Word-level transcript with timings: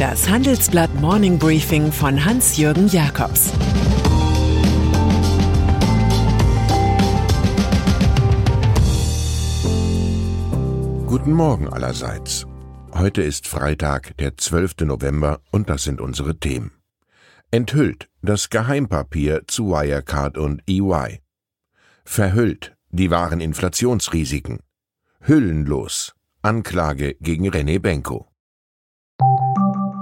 Das 0.00 0.30
Handelsblatt 0.30 0.94
Morning 0.94 1.38
Briefing 1.38 1.92
von 1.92 2.24
Hans-Jürgen 2.24 2.88
Jakobs 2.88 3.52
Guten 11.06 11.32
Morgen 11.32 11.68
allerseits. 11.68 12.46
Heute 12.94 13.20
ist 13.20 13.46
Freitag, 13.46 14.16
der 14.16 14.38
12. 14.38 14.86
November, 14.86 15.42
und 15.50 15.68
das 15.68 15.84
sind 15.84 16.00
unsere 16.00 16.38
Themen. 16.38 16.70
Enthüllt 17.50 18.08
das 18.22 18.48
Geheimpapier 18.48 19.42
zu 19.48 19.68
Wirecard 19.68 20.38
und 20.38 20.62
EY. 20.66 21.20
Verhüllt 22.06 22.74
die 22.88 23.10
wahren 23.10 23.42
Inflationsrisiken. 23.42 24.60
Hüllenlos 25.20 26.14
Anklage 26.40 27.16
gegen 27.20 27.46
René 27.50 27.78
Benko. 27.78 28.30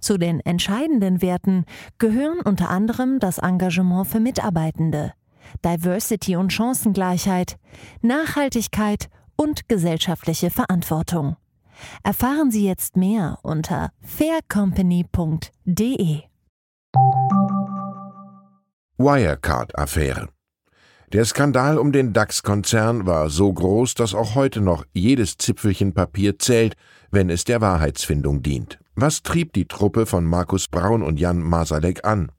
Zu 0.00 0.18
den 0.18 0.40
entscheidenden 0.40 1.22
Werten 1.22 1.64
gehören 1.98 2.40
unter 2.40 2.70
anderem 2.70 3.18
das 3.18 3.38
Engagement 3.38 4.06
für 4.06 4.20
Mitarbeitende, 4.20 5.12
Diversity 5.64 6.36
und 6.36 6.52
Chancengleichheit, 6.52 7.56
Nachhaltigkeit 8.02 9.08
und 9.36 9.68
gesellschaftliche 9.68 10.50
Verantwortung. 10.50 11.36
Erfahren 12.02 12.50
Sie 12.50 12.66
jetzt 12.66 12.96
mehr 12.96 13.38
unter 13.42 13.90
faircompany.de. 14.02 16.22
Wirecard-Affäre. 18.98 20.28
Der 21.12 21.24
Skandal 21.24 21.78
um 21.78 21.90
den 21.90 22.12
DAX-Konzern 22.12 23.06
war 23.06 23.30
so 23.30 23.52
groß, 23.52 23.94
dass 23.94 24.14
auch 24.14 24.36
heute 24.36 24.60
noch 24.60 24.84
jedes 24.92 25.38
Zipfelchen 25.38 25.92
Papier 25.92 26.38
zählt, 26.38 26.76
wenn 27.10 27.30
es 27.30 27.42
der 27.44 27.60
Wahrheitsfindung 27.60 28.42
dient. 28.42 28.78
Was 29.02 29.22
trieb 29.22 29.54
die 29.54 29.66
Truppe 29.66 30.04
von 30.04 30.26
Markus 30.26 30.68
Braun 30.68 31.02
und 31.02 31.18
Jan 31.18 31.40
Masalek 31.40 32.04
an? 32.04 32.30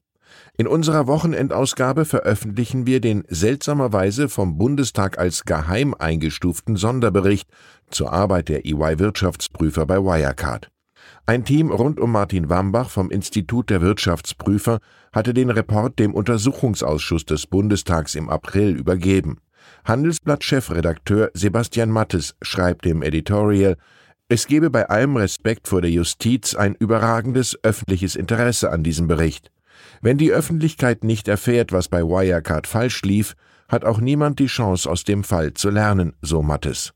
In 0.56 0.68
unserer 0.68 1.08
Wochenendausgabe 1.08 2.06
veröffentlichen 2.06 2.86
wir 2.86 3.02
den 3.02 3.24
seltsamerweise 3.28 4.30
vom 4.30 4.60
Bundestag 4.60 5.18
als 5.18 5.46
geheim 5.46 5.96
eingestuften 5.98 6.76
Sonderbericht 6.76 7.50
zur 7.90 8.14
Arbeit 8.14 8.50
der 8.50 8.64
EY-Wirtschaftsprüfer 8.68 9.88
bei 9.88 9.98
Wirecard. 9.98 10.70
Ein 11.26 11.46
Team 11.46 11.72
rund 11.72 12.00
um 12.00 12.12
Martin 12.12 12.48
Wambach 12.48 12.92
vom 12.92 13.10
Institut 13.10 13.72
der 13.72 13.82
Wirtschaftsprüfer 13.82 14.82
hatte 15.12 15.34
den 15.34 15.50
Report 15.50 15.98
dem 15.98 16.14
Untersuchungsausschuss 16.14 17.26
des 17.26 17.48
Bundestags 17.48 18.14
im 18.14 18.30
April 18.30 18.78
übergeben. 18.78 19.40
Handelsblatt-Chefredakteur 19.86 21.32
Sebastian 21.34 21.90
Mattes 21.90 22.36
schreibt 22.44 22.86
im 22.86 23.02
Editorial, 23.02 23.78
es 24.32 24.48
gebe 24.48 24.70
bei 24.70 24.88
allem 24.88 25.18
Respekt 25.18 25.68
vor 25.68 25.82
der 25.82 25.92
Justiz 25.92 26.56
ein 26.56 26.76
überragendes 26.76 27.60
öffentliches 27.64 28.16
Interesse 28.16 28.72
an 28.72 28.82
diesem 28.82 29.08
Bericht. 29.08 29.52
Wenn 30.02 30.18
die 30.18 30.32
Öffentlichkeit 30.32 31.04
nicht 31.04 31.28
erfährt, 31.28 31.74
was 31.74 31.90
bei 31.90 32.02
Wirecard 32.02 32.66
falsch 32.66 33.02
lief, 33.02 33.36
hat 33.68 33.84
auch 33.84 34.00
niemand 34.00 34.40
die 34.40 34.46
Chance, 34.46 34.90
aus 34.90 35.04
dem 35.04 35.26
Fall 35.26 35.54
zu 35.54 35.70
lernen, 35.70 36.14
so 36.22 36.42
Mattes. 36.42 36.94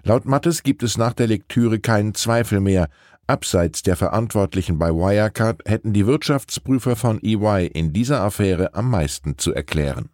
Laut 0.03 0.25
Mattes 0.25 0.61
gibt 0.61 0.83
es 0.83 0.99
nach 0.99 1.13
der 1.13 1.25
Lektüre 1.25 1.79
keinen 1.79 2.13
Zweifel 2.13 2.59
mehr, 2.59 2.87
Abseits 3.29 3.83
der 3.83 3.97
Verantwortlichen 3.97 4.79
bei 4.79 4.89
Wirecard 4.89 5.61
hätten 5.65 5.91
die 5.91 6.07
Wirtschaftsprüfer 6.07 6.95
von 6.95 7.21
EY 7.21 7.67
in 7.67 7.91
dieser 7.91 8.21
Affäre 8.21 8.73
am 8.73 8.89
meisten 8.89 9.37
zu 9.37 9.53
erklären. 9.53 10.09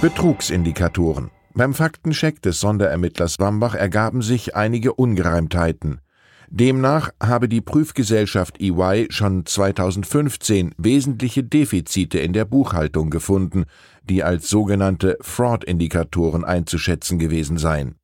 Betrugsindikatoren. 0.00 1.30
Beim 1.54 1.72
Faktencheck 1.72 2.42
des 2.42 2.58
Sonderermittlers 2.58 3.38
Wambach 3.38 3.76
ergaben 3.76 4.22
sich 4.22 4.56
einige 4.56 4.94
Ungereimtheiten. 4.94 6.00
Demnach 6.48 7.10
habe 7.22 7.48
die 7.48 7.60
Prüfgesellschaft 7.60 8.60
EY 8.60 9.06
schon 9.10 9.46
2015 9.46 10.74
wesentliche 10.78 11.44
Defizite 11.44 12.18
in 12.18 12.32
der 12.32 12.44
Buchhaltung 12.44 13.10
gefunden, 13.10 13.66
die 14.02 14.24
als 14.24 14.50
sogenannte 14.50 15.16
Fraud-Indikatoren 15.20 16.44
einzuschätzen 16.44 17.20
gewesen 17.20 17.56
seien. 17.56 17.99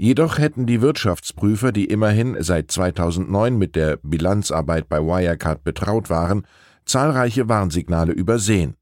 Jedoch 0.00 0.38
hätten 0.38 0.64
die 0.66 0.80
Wirtschaftsprüfer, 0.80 1.72
die 1.72 1.86
immerhin 1.86 2.36
seit 2.38 2.70
2009 2.70 3.58
mit 3.58 3.74
der 3.74 3.96
Bilanzarbeit 4.04 4.88
bei 4.88 5.00
Wirecard 5.00 5.64
betraut 5.64 6.08
waren, 6.08 6.46
zahlreiche 6.84 7.48
Warnsignale 7.48 8.12
übersehen. 8.12 8.76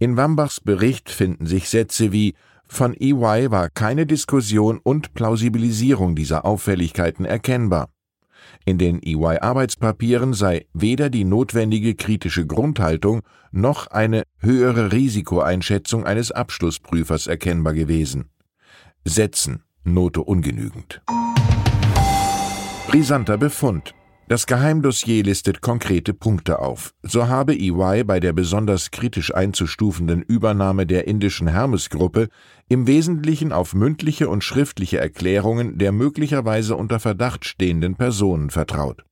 In 0.00 0.18
Wambachs 0.18 0.60
Bericht 0.60 1.08
finden 1.08 1.46
sich 1.46 1.70
Sätze 1.70 2.12
wie 2.12 2.34
von 2.66 2.94
EY 2.94 3.50
war 3.50 3.70
keine 3.70 4.04
Diskussion 4.04 4.78
und 4.82 5.14
Plausibilisierung 5.14 6.14
dieser 6.14 6.44
Auffälligkeiten 6.44 7.24
erkennbar. 7.24 7.88
In 8.66 8.76
den 8.76 9.02
EY-Arbeitspapieren 9.02 10.34
sei 10.34 10.66
weder 10.74 11.08
die 11.08 11.24
notwendige 11.24 11.94
kritische 11.94 12.46
Grundhaltung 12.46 13.22
noch 13.50 13.86
eine 13.86 14.24
höhere 14.38 14.92
Risikoeinschätzung 14.92 16.04
eines 16.04 16.32
Abschlussprüfers 16.32 17.26
erkennbar 17.28 17.72
gewesen. 17.72 18.28
Sätzen 19.06 19.64
Note 19.84 20.20
ungenügend. 20.20 21.00
Brisanter 22.88 23.38
Befund. 23.38 23.94
Das 24.28 24.46
Geheimdossier 24.46 25.24
listet 25.24 25.60
konkrete 25.60 26.14
Punkte 26.14 26.60
auf. 26.60 26.94
So 27.02 27.28
habe 27.28 27.54
EY 27.54 28.04
bei 28.04 28.20
der 28.20 28.32
besonders 28.32 28.90
kritisch 28.90 29.34
einzustufenden 29.34 30.22
Übernahme 30.22 30.86
der 30.86 31.08
indischen 31.08 31.48
Hermes-Gruppe 31.48 32.28
im 32.68 32.86
Wesentlichen 32.86 33.52
auf 33.52 33.74
mündliche 33.74 34.28
und 34.28 34.44
schriftliche 34.44 34.98
Erklärungen 34.98 35.78
der 35.78 35.92
möglicherweise 35.92 36.76
unter 36.76 37.00
Verdacht 37.00 37.44
stehenden 37.44 37.96
Personen 37.96 38.50
vertraut. 38.50 39.04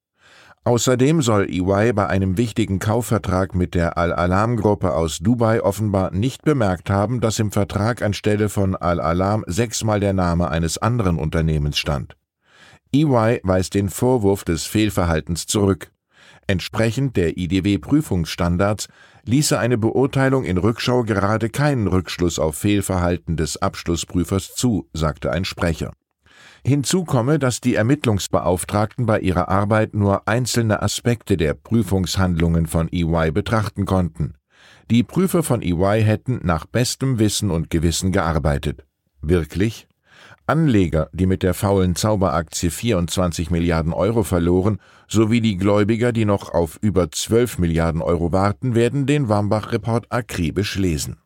Außerdem 0.65 1.23
soll 1.23 1.49
EY 1.49 1.93
bei 1.93 2.07
einem 2.09 2.37
wichtigen 2.37 2.79
Kaufvertrag 2.79 3.55
mit 3.55 3.75
der 3.75 3.97
Al-Alam-Gruppe 3.97 4.95
aus 4.95 5.19
Dubai 5.19 5.63
offenbar 5.63 6.13
nicht 6.13 6.43
bemerkt 6.43 6.91
haben, 6.91 7.21
dass 7.21 7.39
im 7.39 7.51
Vertrag 7.51 8.03
anstelle 8.03 8.49
von 8.49 8.77
Al-Alam 8.77 9.45
sechsmal 9.47 10.01
der 10.01 10.13
Name 10.13 10.51
eines 10.51 10.77
anderen 10.79 11.19
Unternehmens 11.19 11.79
stand. 11.79 12.17
EY 12.93 13.41
weist 13.43 13.75
den 13.75 13.89
Vorwurf 13.89 14.45
des 14.45 14.65
Fehlverhaltens 14.65 15.47
zurück. 15.47 15.91
Entsprechend 16.47 17.17
der 17.17 17.37
IDW-Prüfungsstandards 17.37 18.89
ließe 19.25 19.59
eine 19.59 19.77
Beurteilung 19.77 20.45
in 20.45 20.57
Rückschau 20.57 21.05
gerade 21.05 21.51
keinen 21.51 21.87
Rückschluss 21.87 22.39
auf 22.39 22.57
Fehlverhalten 22.57 23.37
des 23.37 23.59
Abschlussprüfers 23.59 24.55
zu, 24.55 24.89
sagte 24.95 25.31
ein 25.31 25.45
Sprecher. 25.45 25.93
Hinzu 26.65 27.05
komme, 27.05 27.39
dass 27.39 27.61
die 27.61 27.75
Ermittlungsbeauftragten 27.75 29.07
bei 29.07 29.21
ihrer 29.21 29.49
Arbeit 29.49 29.95
nur 29.95 30.27
einzelne 30.29 30.83
Aspekte 30.83 31.37
der 31.37 31.55
Prüfungshandlungen 31.55 32.67
von 32.67 32.89
EY 32.93 33.31
betrachten 33.31 33.85
konnten. 33.85 34.35
Die 34.91 35.03
Prüfer 35.03 35.43
von 35.43 35.63
EY 35.63 36.03
hätten 36.03 36.41
nach 36.43 36.67
bestem 36.67 37.19
Wissen 37.19 37.51
und 37.51 37.71
Gewissen 37.71 38.11
gearbeitet. 38.11 38.85
Wirklich? 39.21 39.87
Anleger, 40.47 41.11
die 41.13 41.27
mit 41.27 41.43
der 41.43 41.53
faulen 41.53 41.95
Zauberaktie 41.95 42.71
24 42.71 43.51
Milliarden 43.51 43.93
Euro 43.93 44.23
verloren, 44.23 44.81
sowie 45.07 45.43
die 45.43 45.59
Gläubiger, 45.59 46.13
die 46.13 46.25
noch 46.25 46.55
auf 46.55 46.79
über 46.81 47.11
12 47.11 47.59
Milliarden 47.59 48.01
Euro 48.01 48.33
warten, 48.33 48.75
werden 48.75 49.07
den 49.07 49.29
Wambach-Report 49.29 50.07
akribisch 50.11 50.77
lesen. 50.77 51.19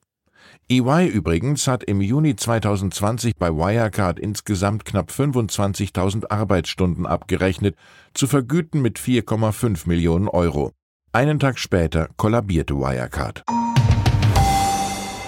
EY 0.68 1.06
übrigens 1.08 1.66
hat 1.66 1.84
im 1.84 2.00
Juni 2.00 2.36
2020 2.36 3.36
bei 3.36 3.50
Wirecard 3.50 4.18
insgesamt 4.18 4.84
knapp 4.84 5.10
25.000 5.10 6.30
Arbeitsstunden 6.30 7.06
abgerechnet, 7.06 7.76
zu 8.14 8.26
vergüten 8.26 8.80
mit 8.80 8.98
4,5 8.98 9.88
Millionen 9.88 10.28
Euro. 10.28 10.72
Einen 11.12 11.38
Tag 11.38 11.58
später 11.58 12.08
kollabierte 12.16 12.74
Wirecard. 12.74 13.44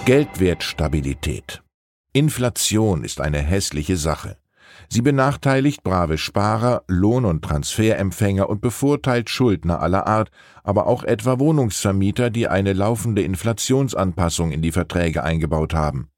Geldwertstabilität. 0.05 1.61
Inflation 2.13 3.03
ist 3.03 3.21
eine 3.21 3.39
hässliche 3.39 3.97
Sache. 3.97 4.37
Sie 4.89 5.01
benachteiligt 5.01 5.83
brave 5.83 6.17
Sparer, 6.17 6.83
Lohn- 6.87 7.25
und 7.25 7.43
Transferempfänger 7.43 8.49
und 8.49 8.61
bevorteilt 8.61 9.29
Schuldner 9.29 9.81
aller 9.81 10.07
Art, 10.07 10.29
aber 10.63 10.87
auch 10.87 11.03
etwa 11.03 11.39
Wohnungsvermieter, 11.39 12.29
die 12.29 12.47
eine 12.47 12.73
laufende 12.73 13.21
Inflationsanpassung 13.23 14.51
in 14.51 14.61
die 14.61 14.71
Verträge 14.71 15.23
eingebaut 15.23 15.73
haben. 15.73 16.09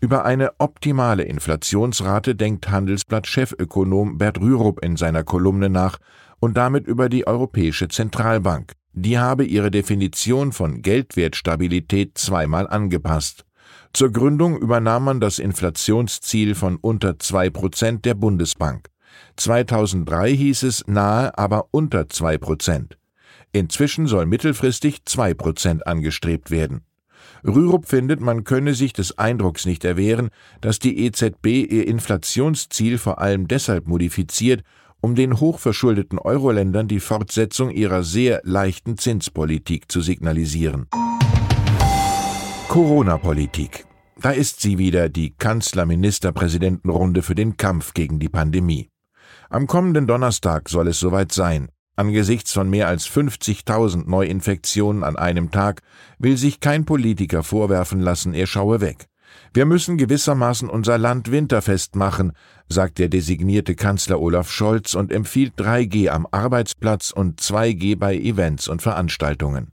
Über 0.00 0.24
eine 0.24 0.52
optimale 0.58 1.22
Inflationsrate 1.22 2.34
denkt 2.34 2.70
Handelsblatt-Chefökonom 2.70 4.18
Bert 4.18 4.40
Rürup 4.40 4.84
in 4.84 4.96
seiner 4.96 5.22
Kolumne 5.22 5.70
nach 5.70 5.98
und 6.40 6.56
damit 6.56 6.88
über 6.88 7.08
die 7.08 7.26
Europäische 7.26 7.86
Zentralbank. 7.88 8.72
Die 8.94 9.18
habe 9.18 9.44
ihre 9.44 9.70
Definition 9.70 10.52
von 10.52 10.82
Geldwertstabilität 10.82 12.18
zweimal 12.18 12.68
angepasst. 12.68 13.44
Zur 13.94 14.10
Gründung 14.10 14.56
übernahm 14.56 15.04
man 15.04 15.20
das 15.20 15.38
Inflationsziel 15.38 16.54
von 16.54 16.76
unter 16.76 17.18
zwei 17.18 17.50
Prozent 17.50 18.06
der 18.06 18.14
Bundesbank. 18.14 18.88
2003 19.36 20.34
hieß 20.34 20.62
es 20.62 20.86
nahe, 20.86 21.36
aber 21.36 21.66
unter 21.72 22.08
zwei 22.08 22.38
Prozent. 22.38 22.96
Inzwischen 23.52 24.06
soll 24.06 24.24
mittelfristig 24.24 25.04
zwei 25.04 25.34
Prozent 25.34 25.86
angestrebt 25.86 26.50
werden. 26.50 26.86
Rürup 27.44 27.86
findet, 27.86 28.20
man 28.20 28.44
könne 28.44 28.72
sich 28.72 28.94
des 28.94 29.18
Eindrucks 29.18 29.66
nicht 29.66 29.84
erwehren, 29.84 30.30
dass 30.62 30.78
die 30.78 31.04
EZB 31.04 31.46
ihr 31.46 31.86
Inflationsziel 31.86 32.96
vor 32.96 33.20
allem 33.20 33.46
deshalb 33.46 33.86
modifiziert, 33.88 34.62
um 35.02 35.14
den 35.14 35.38
hochverschuldeten 35.38 36.18
Euro-Ländern 36.18 36.88
die 36.88 37.00
Fortsetzung 37.00 37.70
ihrer 37.70 38.04
sehr 38.04 38.40
leichten 38.44 38.96
Zinspolitik 38.96 39.92
zu 39.92 40.00
signalisieren. 40.00 40.86
Corona-Politik. 42.72 43.84
Da 44.18 44.30
ist 44.30 44.62
sie 44.62 44.78
wieder, 44.78 45.10
die 45.10 45.34
Kanzler-Ministerpräsidentenrunde 45.36 47.20
für 47.20 47.34
den 47.34 47.58
Kampf 47.58 47.92
gegen 47.92 48.18
die 48.18 48.30
Pandemie. 48.30 48.88
Am 49.50 49.66
kommenden 49.66 50.06
Donnerstag 50.06 50.70
soll 50.70 50.88
es 50.88 50.98
soweit 50.98 51.32
sein. 51.32 51.68
Angesichts 51.96 52.54
von 52.54 52.70
mehr 52.70 52.88
als 52.88 53.06
50.000 53.06 54.08
Neuinfektionen 54.08 55.04
an 55.04 55.16
einem 55.16 55.50
Tag 55.50 55.82
will 56.18 56.38
sich 56.38 56.60
kein 56.60 56.86
Politiker 56.86 57.42
vorwerfen 57.42 58.00
lassen, 58.00 58.32
er 58.32 58.46
schaue 58.46 58.80
weg. 58.80 59.04
Wir 59.52 59.66
müssen 59.66 59.98
gewissermaßen 59.98 60.70
unser 60.70 60.96
Land 60.96 61.30
winterfest 61.30 61.94
machen, 61.94 62.32
sagt 62.70 62.98
der 62.98 63.10
designierte 63.10 63.74
Kanzler 63.74 64.18
Olaf 64.18 64.50
Scholz 64.50 64.94
und 64.94 65.12
empfiehlt 65.12 65.52
3G 65.58 66.08
am 66.08 66.26
Arbeitsplatz 66.30 67.10
und 67.10 67.38
2G 67.38 67.98
bei 67.98 68.16
Events 68.16 68.66
und 68.66 68.80
Veranstaltungen. 68.80 69.72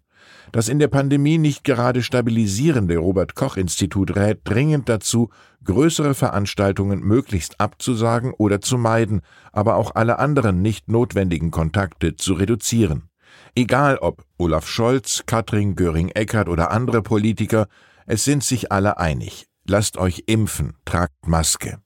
Das 0.52 0.68
in 0.68 0.80
der 0.80 0.88
Pandemie 0.88 1.38
nicht 1.38 1.64
gerade 1.64 2.02
stabilisierende 2.02 2.98
Robert 2.98 3.36
Koch 3.36 3.56
Institut 3.56 4.16
rät 4.16 4.40
dringend 4.44 4.90
dazu, 4.90 5.30
größere 5.64 6.16
Veranstaltungen 6.16 7.02
möglichst 7.02 7.60
abzusagen 7.60 8.34
oder 8.38 8.60
zu 8.60 8.78
meiden, 8.78 9.22
aber 9.52 9.76
auch 9.76 9.94
alle 9.96 10.18
anderen 10.18 10.62
nicht 10.62 10.90
notwendigen 10.90 11.52
Kontakte 11.52 12.16
zu 12.16 12.34
reduzieren. 12.34 13.10
Egal 13.56 13.98
ob 13.98 14.24
Olaf 14.38 14.68
Scholz, 14.68 15.24
Katrin 15.26 15.76
Göring-Eckardt 15.76 16.50
oder 16.50 16.72
andere 16.72 17.02
Politiker, 17.04 17.68
es 18.06 18.24
sind 18.24 18.44
sich 18.44 18.72
alle 18.72 18.98
einig. 18.98 19.46
Lasst 19.68 19.98
euch 19.98 20.24
impfen, 20.26 20.74
tragt 20.86 21.28
Maske. 21.28 21.78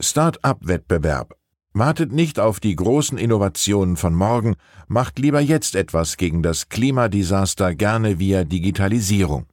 Start-up-Wettbewerb. 0.00 1.34
Wartet 1.76 2.12
nicht 2.12 2.38
auf 2.38 2.60
die 2.60 2.76
großen 2.76 3.18
Innovationen 3.18 3.96
von 3.96 4.14
morgen, 4.14 4.54
macht 4.86 5.18
lieber 5.18 5.40
jetzt 5.40 5.74
etwas 5.74 6.16
gegen 6.16 6.40
das 6.40 6.68
Klimadesaster 6.68 7.74
gerne 7.74 8.20
via 8.20 8.44
Digitalisierung. 8.44 9.46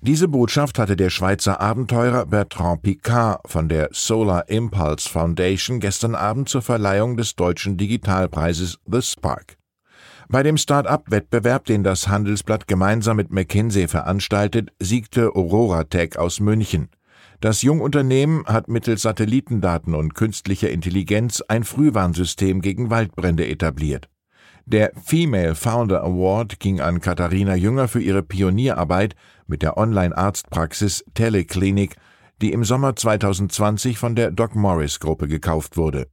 Diese 0.00 0.26
Botschaft 0.26 0.80
hatte 0.80 0.96
der 0.96 1.10
Schweizer 1.10 1.60
Abenteurer 1.60 2.26
Bertrand 2.26 2.82
Picard 2.82 3.48
von 3.48 3.68
der 3.68 3.90
Solar 3.92 4.48
Impulse 4.48 5.08
Foundation 5.08 5.78
gestern 5.78 6.16
Abend 6.16 6.48
zur 6.48 6.62
Verleihung 6.62 7.16
des 7.16 7.36
deutschen 7.36 7.76
Digitalpreises 7.76 8.80
The 8.90 9.00
Spark. 9.00 9.56
Bei 10.28 10.42
dem 10.42 10.56
Start-up-Wettbewerb, 10.56 11.66
den 11.66 11.84
das 11.84 12.08
Handelsblatt 12.08 12.66
gemeinsam 12.66 13.16
mit 13.16 13.30
McKinsey 13.30 13.86
veranstaltet, 13.86 14.72
siegte 14.80 15.36
Aurora 15.36 15.84
Tech 15.84 16.18
aus 16.18 16.40
München. 16.40 16.88
Das 17.40 17.62
Jungunternehmen 17.62 18.44
hat 18.44 18.68
mittels 18.68 19.00
Satellitendaten 19.00 19.94
und 19.94 20.14
künstlicher 20.14 20.70
Intelligenz 20.70 21.40
ein 21.48 21.64
Frühwarnsystem 21.64 22.60
gegen 22.60 22.90
Waldbrände 22.90 23.48
etabliert. 23.48 24.10
Der 24.66 24.92
Female 25.02 25.54
Founder 25.54 26.02
Award 26.04 26.60
ging 26.60 26.82
an 26.82 27.00
Katharina 27.00 27.54
Jünger 27.54 27.88
für 27.88 28.02
ihre 28.02 28.22
Pionierarbeit 28.22 29.16
mit 29.46 29.62
der 29.62 29.78
Online-Arztpraxis 29.78 31.02
Teleclinic, 31.14 31.96
die 32.42 32.52
im 32.52 32.62
Sommer 32.62 32.94
2020 32.94 33.98
von 33.98 34.14
der 34.14 34.30
Doc 34.30 34.54
Morris 34.54 35.00
Gruppe 35.00 35.26
gekauft 35.26 35.78
wurde. 35.78 36.08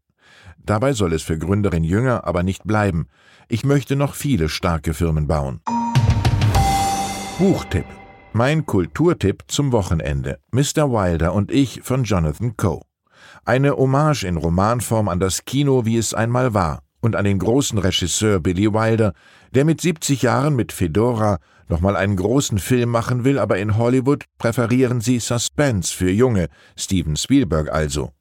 Dabei 0.57 0.94
soll 0.94 1.12
es 1.12 1.23
für 1.23 1.38
Gründerin 1.38 1.83
Jünger 1.83 2.25
aber 2.25 2.44
nicht 2.44 2.63
bleiben. 2.63 3.07
Ich 3.50 3.65
möchte 3.65 3.97
noch 3.97 4.15
viele 4.15 4.47
starke 4.47 4.94
Firmen 4.94 5.27
bauen. 5.27 5.59
Buchtipp. 7.38 7.85
Mein 8.33 8.65
Kulturtipp 8.65 9.44
zum 9.47 9.71
Wochenende. 9.71 10.39
Mr. 10.51 10.91
Wilder 10.91 11.33
und 11.33 11.51
ich 11.51 11.81
von 11.83 12.03
Jonathan 12.03 12.56
Coe. 12.56 12.81
Eine 13.45 13.75
Hommage 13.75 14.24
in 14.25 14.38
Romanform 14.38 15.07
an 15.07 15.19
das 15.19 15.45
Kino, 15.45 15.85
wie 15.85 15.97
es 15.97 16.13
einmal 16.13 16.53
war, 16.53 16.83
und 17.00 17.15
an 17.15 17.25
den 17.25 17.39
großen 17.39 17.77
Regisseur 17.77 18.39
Billy 18.39 18.74
Wilder, 18.74 19.13
der 19.56 19.65
mit 19.65 19.81
70 19.81 20.21
Jahren 20.21 20.56
mit 20.56 20.71
Fedora 20.71 21.39
nochmal 21.68 21.95
einen 21.95 22.15
großen 22.15 22.59
Film 22.59 22.89
machen 22.89 23.24
will, 23.24 23.39
aber 23.39 23.57
in 23.57 23.77
Hollywood 23.77 24.25
präferieren 24.38 25.01
sie 25.01 25.19
Suspense 25.19 25.95
für 25.95 26.12
Junge, 26.12 26.47
Steven 26.77 27.15
Spielberg 27.15 27.71
also. 27.71 28.12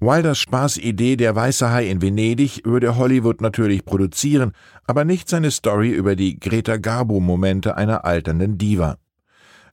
Wilders 0.00 0.38
Spaßidee 0.38 1.16
Der 1.16 1.36
weiße 1.36 1.70
Hai 1.70 1.86
in 1.86 2.02
Venedig 2.02 2.62
würde 2.64 2.96
Hollywood 2.96 3.40
natürlich 3.40 3.84
produzieren, 3.84 4.52
aber 4.84 5.04
nicht 5.04 5.28
seine 5.28 5.50
Story 5.50 5.90
über 5.90 6.16
die 6.16 6.40
Greta 6.40 6.76
Garbo-Momente 6.76 7.76
einer 7.76 8.04
alternden 8.04 8.58
Diva. 8.58 8.98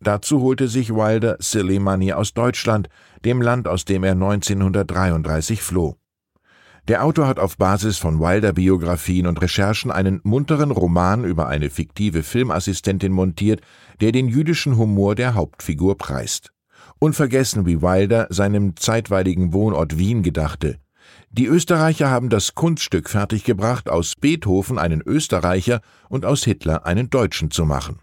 Dazu 0.02 0.40
holte 0.42 0.70
sich 0.70 0.94
Wilder 0.94 1.36
Silly 1.40 1.78
Money 1.78 2.14
aus 2.14 2.34
Deutschland, 2.34 2.88
dem 3.26 3.42
Land, 3.42 3.68
aus 3.68 3.84
dem 3.84 4.06
er 4.06 4.14
1933 4.14 5.62
floh. 5.62 5.98
Der 6.88 7.04
Autor 7.04 7.28
hat 7.28 7.38
auf 7.38 7.58
Basis 7.58 7.98
von 7.98 8.20
Wilder-Biografien 8.20 9.28
und 9.28 9.42
Recherchen 9.42 9.92
einen 9.92 10.22
munteren 10.24 10.72
Roman 10.72 11.26
über 11.26 11.48
eine 11.48 11.70
fiktive 11.70 12.24
Filmassistentin 12.24 13.12
montiert, 13.12 13.62
der 14.00 14.14
den 14.14 14.30
jüdischen 14.30 14.78
Humor 14.78 15.16
der 15.16 15.36
Hauptfigur 15.36 15.98
preist. 15.98 16.52
Unvergessen, 17.00 17.66
wie 17.66 17.82
Wilder 17.82 18.28
seinem 18.30 18.78
zeitweiligen 18.78 19.54
Wohnort 19.54 19.98
Wien 19.98 20.24
gedachte. 20.24 20.80
Die 21.30 21.46
Österreicher 21.46 22.10
haben 22.10 22.30
das 22.30 22.56
Kunststück 22.56 23.10
fertiggebracht, 23.10 23.90
aus 23.90 24.16
Beethoven 24.16 24.80
einen 24.80 25.02
Österreicher 25.02 25.82
und 26.08 26.26
aus 26.26 26.46
Hitler 26.46 26.86
einen 26.86 27.10
Deutschen 27.10 27.52
zu 27.52 27.66
machen. 27.66 28.00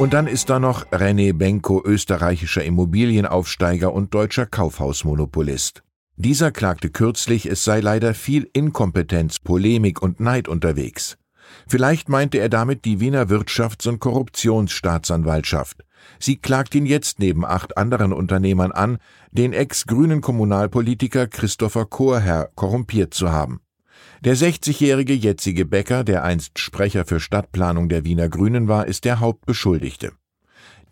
Und 0.00 0.14
dann 0.14 0.26
ist 0.26 0.48
da 0.48 0.58
noch 0.58 0.86
René 0.92 1.34
Benko, 1.34 1.82
österreichischer 1.84 2.64
Immobilienaufsteiger 2.64 3.92
und 3.92 4.14
deutscher 4.14 4.46
Kaufhausmonopolist. 4.46 5.82
Dieser 6.16 6.52
klagte 6.52 6.88
kürzlich, 6.88 7.44
es 7.44 7.64
sei 7.64 7.80
leider 7.80 8.14
viel 8.14 8.48
Inkompetenz, 8.54 9.40
Polemik 9.40 10.00
und 10.00 10.18
Neid 10.18 10.48
unterwegs. 10.48 11.18
Vielleicht 11.68 12.08
meinte 12.08 12.38
er 12.38 12.48
damit 12.48 12.86
die 12.86 12.98
Wiener 13.00 13.24
Wirtschafts- 13.24 13.86
und 13.90 14.00
Korruptionsstaatsanwaltschaft. 14.00 15.84
Sie 16.18 16.36
klagt 16.36 16.74
ihn 16.74 16.86
jetzt 16.86 17.18
neben 17.18 17.44
acht 17.44 17.76
anderen 17.76 18.14
Unternehmern 18.14 18.72
an, 18.72 18.96
den 19.32 19.52
ex-grünen 19.52 20.22
Kommunalpolitiker 20.22 21.26
Christopher 21.26 21.84
Chorherr 21.84 22.48
korrumpiert 22.54 23.12
zu 23.12 23.32
haben. 23.32 23.60
Der 24.22 24.36
60-jährige 24.36 25.14
jetzige 25.14 25.64
Bäcker, 25.64 26.04
der 26.04 26.24
einst 26.24 26.58
Sprecher 26.58 27.06
für 27.06 27.20
Stadtplanung 27.20 27.88
der 27.88 28.04
Wiener 28.04 28.28
Grünen 28.28 28.68
war, 28.68 28.86
ist 28.86 29.06
der 29.06 29.18
Hauptbeschuldigte. 29.18 30.12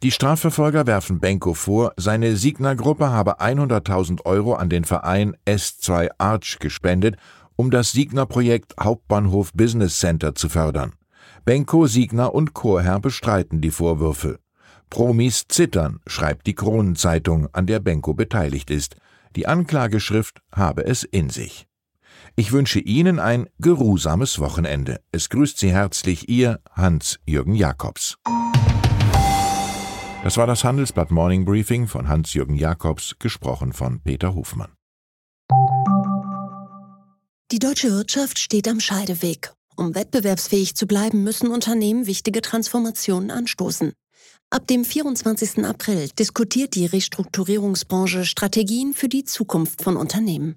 Die 0.02 0.12
Strafverfolger 0.12 0.86
werfen 0.86 1.20
Benko 1.20 1.52
vor, 1.52 1.92
seine 1.98 2.36
Signa-Gruppe 2.36 3.10
habe 3.10 3.38
100.000 3.42 4.24
Euro 4.24 4.54
an 4.54 4.70
den 4.70 4.84
Verein 4.84 5.36
S2 5.44 6.08
Arch 6.16 6.58
gespendet, 6.58 7.16
um 7.54 7.70
das 7.70 7.92
Signa-Projekt 7.92 8.76
Hauptbahnhof 8.80 9.52
Business 9.52 9.98
Center 9.98 10.34
zu 10.34 10.48
fördern. 10.48 10.94
Benko, 11.44 11.86
Signa 11.86 12.26
und 12.26 12.54
Chorherr 12.54 12.98
bestreiten 12.98 13.60
die 13.60 13.70
Vorwürfe. 13.70 14.38
Promis 14.88 15.44
zittern, 15.48 16.00
schreibt 16.06 16.46
die 16.46 16.54
Kronenzeitung, 16.54 17.48
an 17.52 17.66
der 17.66 17.80
Benko 17.80 18.14
beteiligt 18.14 18.70
ist. 18.70 18.96
Die 19.36 19.46
Anklageschrift 19.46 20.40
habe 20.50 20.86
es 20.86 21.04
in 21.04 21.28
sich. 21.28 21.67
Ich 22.36 22.52
wünsche 22.52 22.80
Ihnen 22.80 23.18
ein 23.18 23.48
geruhsames 23.58 24.38
Wochenende. 24.38 25.00
Es 25.12 25.28
grüßt 25.28 25.58
Sie 25.58 25.72
herzlich 25.72 26.28
Ihr 26.28 26.60
Hans-Jürgen 26.72 27.54
Jakobs. 27.54 28.16
Das 30.22 30.36
war 30.36 30.46
das 30.46 30.64
Handelsblatt 30.64 31.10
Morning 31.10 31.44
Briefing 31.44 31.86
von 31.86 32.08
Hans-Jürgen 32.08 32.56
Jakobs, 32.56 33.16
gesprochen 33.18 33.72
von 33.72 34.00
Peter 34.00 34.34
Hofmann. 34.34 34.72
Die 37.50 37.58
deutsche 37.58 37.90
Wirtschaft 37.90 38.38
steht 38.38 38.68
am 38.68 38.80
Scheideweg. 38.80 39.52
Um 39.76 39.94
wettbewerbsfähig 39.94 40.74
zu 40.74 40.86
bleiben, 40.86 41.22
müssen 41.22 41.48
Unternehmen 41.48 42.06
wichtige 42.06 42.42
Transformationen 42.42 43.30
anstoßen. 43.30 43.92
Ab 44.50 44.66
dem 44.66 44.84
24. 44.84 45.64
April 45.64 46.08
diskutiert 46.18 46.74
die 46.74 46.86
Restrukturierungsbranche 46.86 48.24
Strategien 48.24 48.92
für 48.92 49.08
die 49.08 49.24
Zukunft 49.24 49.82
von 49.82 49.96
Unternehmen. 49.96 50.56